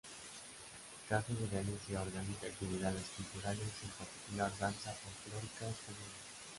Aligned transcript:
Casa 1.09 1.31
de 1.41 1.47
Galicia 1.55 2.01
organiza 2.07 2.43
actividades 2.47 3.05
culturales, 3.15 3.67
en 3.85 3.91
particular 4.01 4.51
danza 4.61 4.91
folclórica 5.01 5.65
española. 5.75 6.17